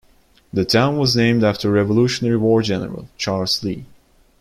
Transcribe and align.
The 0.51 0.65
town 0.65 0.97
was 0.97 1.15
named 1.15 1.43
after 1.43 1.69
Revolutionary 1.69 2.37
War 2.37 2.63
General 2.63 3.07
Charles 3.19 3.61
Lee. 3.63 3.85